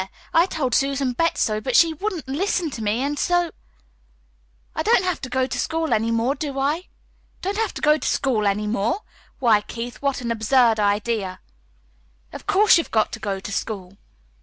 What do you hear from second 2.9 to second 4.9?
And so I